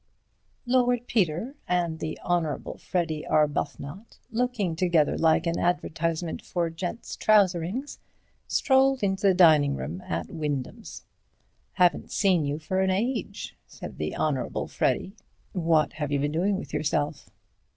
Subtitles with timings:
[0.65, 7.99] Lord Peter and the Honourable Freddy Arbuthnot, looking together like an advertisement for gents' trouserings,
[8.47, 11.03] strolled into the dining room at Wyndham's.
[11.73, 15.11] "Haven't seen you for an age," said the Honourable Freddy,
[15.53, 17.29] "what have you been doin' with yourself?"